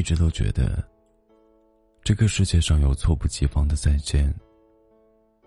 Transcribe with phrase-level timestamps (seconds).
[0.00, 0.82] 一直都觉得，
[2.02, 4.34] 这个世界上有猝不及防的再见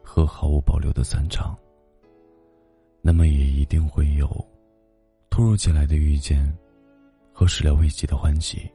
[0.03, 1.57] 和毫无保留的散场，
[3.01, 4.29] 那么也一定会有
[5.31, 6.55] 突如其来的遇见
[7.33, 8.69] 和始料未及的欢喜。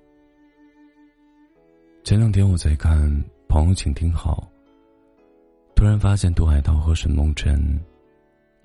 [2.03, 3.09] 前两天我在看
[3.49, 4.51] 《朋友，请听好》，
[5.77, 7.81] 突然发现杜海涛和沈梦辰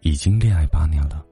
[0.01, 1.23] 已经恋爱八年了，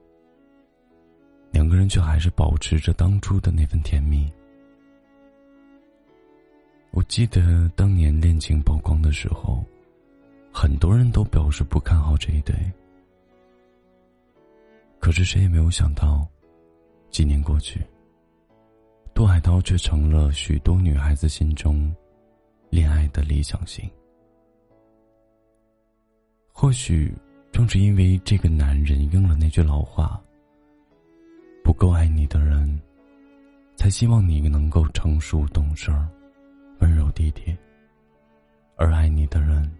[1.50, 4.32] 两个人却还是保持着当初的那份甜蜜。
[6.92, 9.64] 我记得当年恋情曝光的时候，
[10.52, 12.54] 很多人都表示不看好这一对。
[15.00, 16.28] 可是谁也没有想到，
[17.10, 17.80] 几年过去，
[19.14, 21.90] 杜海涛却成了许多女孩子心中
[22.68, 23.90] 恋爱的理想型。
[26.52, 27.12] 或许
[27.50, 30.22] 正是因为这个男人应了那句老话
[31.64, 32.78] ：“不够爱你的人，
[33.76, 36.06] 才希望你能够成熟懂事儿。”
[37.12, 37.56] 地铁，
[38.76, 39.70] 而爱你的人，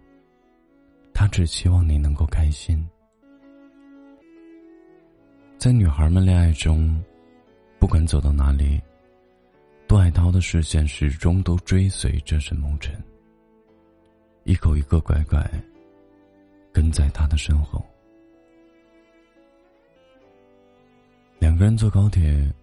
[1.13, 2.83] 他只希望你能够开心。
[5.57, 7.01] 在女孩们恋爱中，
[7.79, 8.81] 不管走到哪里，
[9.87, 12.93] 杜海涛的视线始终都追随着沈梦辰，
[14.43, 15.41] 一口一个乖乖
[16.71, 17.85] 跟在他的身后。
[21.39, 22.53] 两个人坐高铁，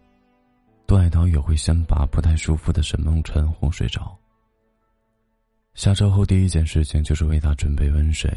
[0.86, 4.19] 杜海涛也会先把不太舒服的沈梦辰哄睡着。
[5.80, 8.30] 下车后，第一件事情就是为他准备温水。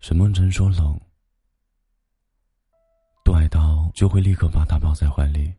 [0.00, 1.00] 沈梦辰说冷，
[3.24, 5.54] 杜海涛就会立刻把他抱在怀里。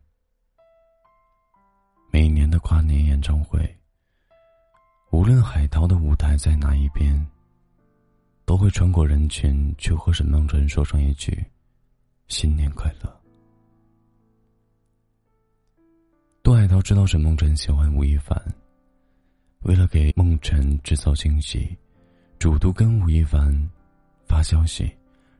[2.12, 3.58] 每年的跨年演唱会，
[5.12, 7.26] 无论海涛的舞台在哪一边，
[8.44, 11.42] 都会穿过人群去和沈梦辰说上一句
[12.28, 13.20] “新年快乐”。
[16.44, 18.38] 杜海涛知道沈梦辰喜欢吴亦凡。
[19.62, 21.76] 为了给梦辰制造惊喜，
[22.38, 23.52] 主动跟吴亦凡
[24.24, 24.90] 发消息，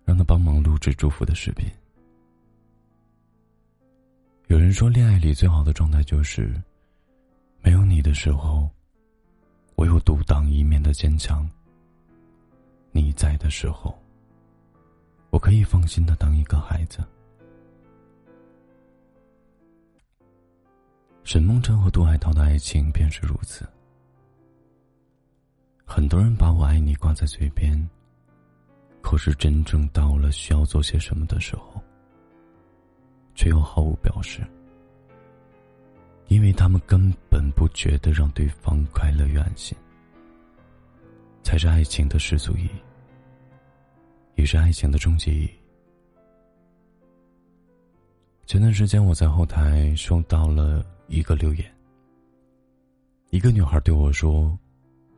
[0.04, 1.66] 让他帮忙录制祝福的视频。
[4.48, 6.54] 有人说，恋爱里最好的状态就是，
[7.62, 8.68] 没有你的时候，
[9.74, 11.44] 我有独当一面的坚强；
[12.92, 13.96] 你在的时候，
[15.30, 17.04] 我可以放心的当一个孩子。
[21.24, 23.66] 沈梦辰和杜海涛的爱情便是如此。
[25.96, 27.74] 很多人把我爱你挂在嘴边，
[29.00, 31.82] 可是真正到了需要做些什么的时候，
[33.34, 34.46] 却又毫无表示，
[36.28, 39.74] 因为他们根本不觉得让对方快乐与安心，
[41.42, 42.70] 才是爱情的世俗意义，
[44.34, 45.50] 也是爱情的终极意义。
[48.44, 51.74] 前段时间我在后台收到了一个留言，
[53.30, 54.54] 一个女孩对我说。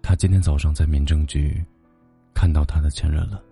[0.09, 1.63] 他今天早上在民政局
[2.33, 3.45] 看到他的前任了。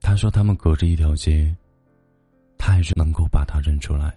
[0.00, 1.52] 他说他们隔着一条街，
[2.56, 4.16] 他还是能够把他认出来，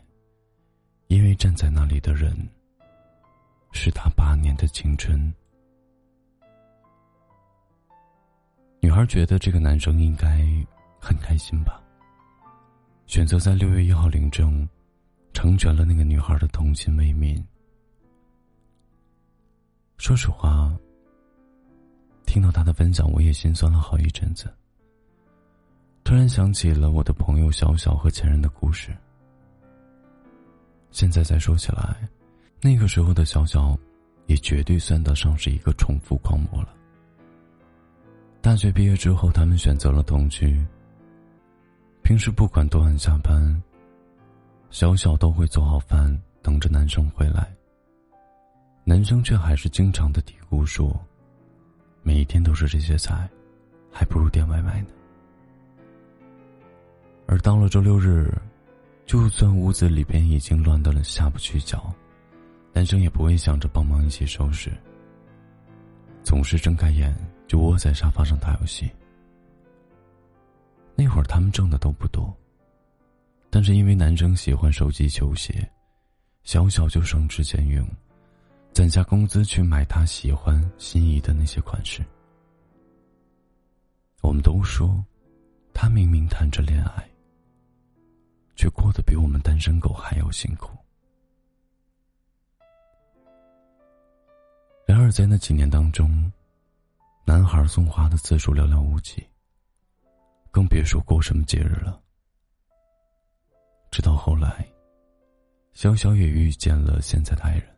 [1.07, 2.31] 因为站在那里的人
[3.71, 5.33] 是他八年的青春。
[8.79, 10.45] 女孩觉得这个男生应该
[11.01, 11.81] 很开心吧，
[13.07, 14.69] 选择在六月一号领证，
[15.33, 17.43] 成全了那个女孩的童心未泯。
[20.07, 20.73] 说实话，
[22.25, 24.49] 听到他的分享，我也心酸了好一阵子。
[26.05, 28.95] 突然想起了我的朋友小小和前任的故事。
[30.91, 32.07] 现在再说起来，
[32.61, 33.77] 那个时候的小小，
[34.27, 36.73] 也绝对算得上是一个重复狂魔了。
[38.39, 40.65] 大学毕业之后，他们选择了同居。
[42.01, 43.61] 平时不管多晚下班，
[44.69, 47.56] 小小都会做好饭，等着男生回来。
[48.89, 50.97] 男生却还是经常的嘀咕说
[52.03, 53.29] ：“每天都是这些菜，
[53.91, 54.87] 还不如点外卖呢。”
[57.27, 58.33] 而到了周六日，
[59.05, 61.93] 就算屋子里边已经乱到了下不去脚，
[62.71, 64.71] 男生也不会想着帮忙一起收拾，
[66.23, 67.13] 总是睁开眼
[67.45, 68.89] 就窝在沙发上打游戏。
[70.95, 72.33] 那会儿他们挣的都不多，
[73.49, 75.69] 但是因为男生喜欢手机球鞋，
[76.43, 77.85] 小小就省吃俭用。
[78.77, 82.05] 攒下工资去买他喜欢心仪的那些款式。
[84.21, 85.03] 我们都说，
[85.73, 87.09] 他明明谈着恋爱，
[88.55, 90.77] 却过得比我们单身狗还要辛苦。
[94.85, 96.31] 然而在那几年当中，
[97.25, 99.27] 男孩送花的次数寥寥无几，
[100.51, 101.99] 更别说过什么节日了。
[103.89, 104.63] 直到后来，
[105.73, 107.76] 潇潇也遇见了现在的爱人，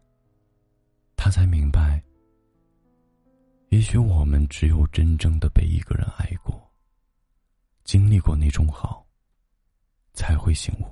[1.21, 2.01] 他才明白，
[3.67, 6.57] 也许我们只有真正的被一个人爱过，
[7.83, 9.05] 经历过那种好，
[10.13, 10.85] 才会醒悟。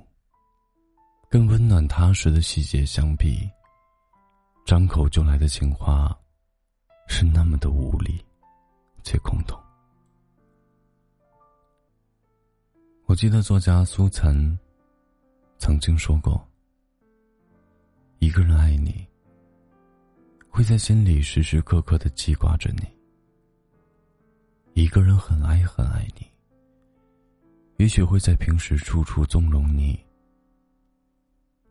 [1.30, 3.50] 跟温暖踏实的细节相比，
[4.66, 6.14] 张口就来的情话，
[7.06, 8.22] 是那么的无力
[9.02, 9.58] 且空洞。
[13.06, 14.58] 我记得作家苏岑
[15.56, 16.46] 曾经说过
[18.20, 19.07] ：“一个人爱你，
[20.50, 22.82] 会在心里时时刻刻的记挂着你；
[24.74, 26.26] 一个人很爱很爱你，
[27.76, 29.98] 也许会在平时处处纵容你。”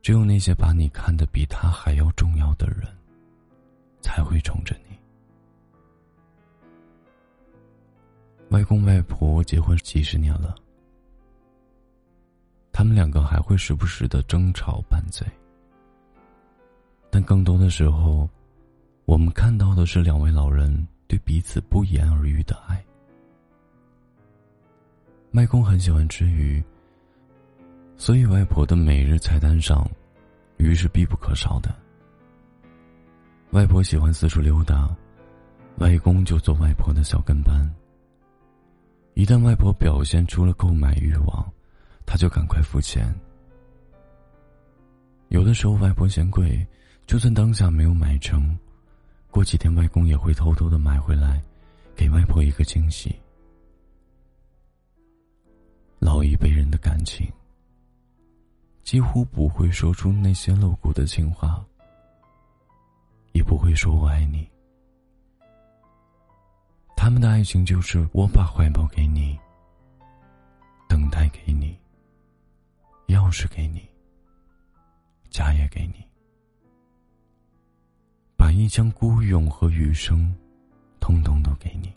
[0.02, 2.88] 只有那些把你看得比他还要重要的人，
[4.02, 4.98] 才会宠着你。
[8.52, 10.56] 外公外婆结婚几十年了，
[12.72, 15.28] 他们两个还会时不时的争吵拌嘴，
[17.12, 18.30] 但更多的时候，
[19.08, 22.86] 我们看到的是两位老人对彼此不言而喻的爱。
[25.32, 26.62] 外公很喜欢吃鱼。
[27.96, 29.90] 所以，外婆的每日菜单上，
[30.58, 31.74] 鱼是必不可少的。
[33.52, 34.94] 外婆喜欢四处溜达，
[35.78, 37.74] 外公就做外婆的小跟班。
[39.14, 41.50] 一旦外婆表现出了购买欲望，
[42.06, 43.08] 他就赶快付钱。
[45.30, 46.68] 有的时候，外婆嫌贵，
[47.06, 48.56] 就算当下没有买成，
[49.38, 51.40] 过几天外公也会偷偷的买回来，
[51.96, 53.16] 给外婆一个惊喜。
[56.00, 57.32] 老一辈人的感情。
[58.82, 61.64] 几乎不会说出那些露骨的情话，
[63.34, 64.50] 也不会说我爱你。
[66.96, 69.38] 他们的爱情就是我把怀抱给你，
[70.90, 71.78] 等待给你，
[73.06, 73.88] 钥匙给你，
[75.30, 76.04] 家也给你，
[78.58, 80.36] 把一腔孤勇和余生，
[81.00, 81.94] 通通都给你。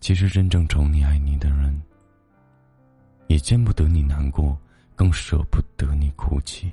[0.00, 1.80] 其实，真正宠你、爱你的人。
[3.28, 4.58] 也见不得你难过，
[4.96, 6.72] 更舍不得你哭泣，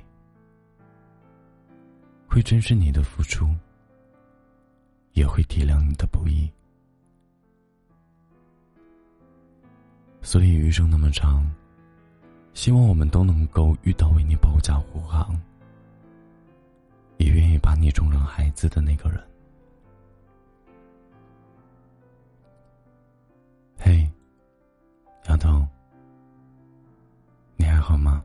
[2.26, 3.48] 会珍视你的付出，
[5.12, 6.50] 也会体谅你的不易。
[10.20, 11.48] 所以余生那么长，
[12.54, 15.40] 希望我们都能够遇到为你保驾护航，
[17.22, 19.22] 也愿意把你宠成孩子的那个人。
[23.78, 24.10] 嘿，
[25.28, 25.64] 丫头。
[27.54, 28.24] 你还好吗？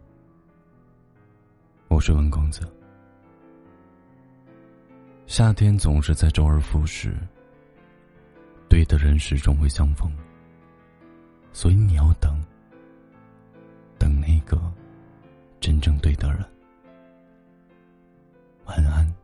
[1.89, 2.67] 我是温公子。
[5.27, 7.15] 夏天总是在周而复始，
[8.67, 10.11] 对的人始终会相逢，
[11.53, 12.35] 所以你要等，
[13.99, 14.59] 等那个
[15.59, 16.43] 真正对的人。
[18.67, 19.16] 晚安。